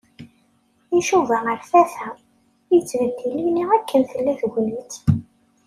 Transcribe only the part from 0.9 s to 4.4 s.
Icuba ar tata. Yettbeddil ini akken tella